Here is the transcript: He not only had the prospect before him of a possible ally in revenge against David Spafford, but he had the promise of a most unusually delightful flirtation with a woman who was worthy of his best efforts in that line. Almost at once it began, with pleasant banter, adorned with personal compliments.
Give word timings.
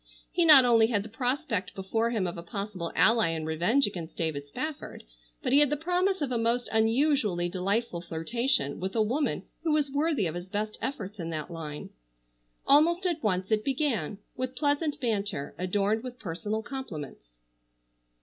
He 0.31 0.45
not 0.45 0.65
only 0.65 0.87
had 0.87 1.03
the 1.03 1.09
prospect 1.09 1.75
before 1.75 2.09
him 2.09 2.25
of 2.25 2.35
a 2.35 2.41
possible 2.41 2.91
ally 2.95 3.27
in 3.29 3.45
revenge 3.45 3.85
against 3.85 4.17
David 4.17 4.47
Spafford, 4.47 5.03
but 5.43 5.53
he 5.53 5.59
had 5.59 5.69
the 5.69 5.77
promise 5.77 6.23
of 6.23 6.31
a 6.31 6.39
most 6.39 6.67
unusually 6.71 7.47
delightful 7.49 8.01
flirtation 8.01 8.79
with 8.79 8.95
a 8.95 9.01
woman 9.03 9.43
who 9.61 9.71
was 9.71 9.91
worthy 9.91 10.25
of 10.25 10.33
his 10.33 10.49
best 10.49 10.79
efforts 10.81 11.19
in 11.19 11.29
that 11.29 11.51
line. 11.51 11.91
Almost 12.65 13.05
at 13.05 13.21
once 13.21 13.51
it 13.51 13.63
began, 13.63 14.17
with 14.35 14.55
pleasant 14.55 14.99
banter, 14.99 15.53
adorned 15.59 16.01
with 16.03 16.17
personal 16.17 16.63
compliments. 16.63 17.37